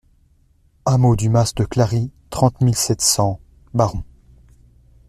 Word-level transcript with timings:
Hameau 0.87 1.15
du 1.15 1.29
Mas 1.29 1.53
de 1.53 1.63
Clary, 1.63 2.09
trente 2.31 2.59
mille 2.61 2.73
sept 2.75 3.01
cents 3.01 3.39
Baron 3.75 4.03